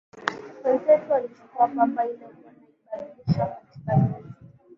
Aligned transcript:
wenzetu 0.63 1.09
wakichukua 1.11 1.67
pamba 1.67 2.05
ile 2.05 2.25
wanaibadilisha 2.25 3.45
katika 3.45 3.95
nyuzi 3.97 4.33